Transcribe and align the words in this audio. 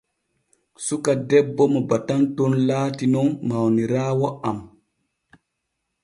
Suka 0.85 1.11
debbo 1.29 1.63
mo 1.73 1.79
batanton 1.89 2.51
laati 2.67 3.05
nun 3.13 3.29
mawniraawo 3.47 4.27
am. 4.49 4.59